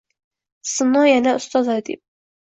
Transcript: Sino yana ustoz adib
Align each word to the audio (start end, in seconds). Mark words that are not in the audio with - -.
Sino 0.69 1.03
yana 1.09 1.33
ustoz 1.41 1.69
adib 1.75 2.01